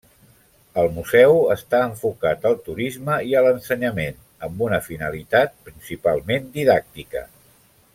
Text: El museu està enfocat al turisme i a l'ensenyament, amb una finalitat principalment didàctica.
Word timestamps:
El 0.83 0.87
museu 0.93 1.41
està 1.55 1.81
enfocat 1.89 2.47
al 2.51 2.57
turisme 2.69 3.19
i 3.33 3.37
a 3.37 3.45
l'ensenyament, 3.49 4.19
amb 4.49 4.67
una 4.71 4.83
finalitat 4.91 5.57
principalment 5.69 6.53
didàctica. 6.61 7.25